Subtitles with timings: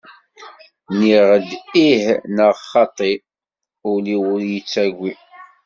[0.91, 1.49] Nniɣ-d
[1.87, 2.03] ih
[2.35, 2.97] neɣ xaṭ,
[3.91, 5.13] ul-iw ur yettagi.